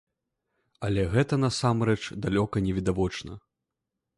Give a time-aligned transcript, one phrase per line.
[0.87, 3.39] Але гэта, насамрэч, далёка не відавочна.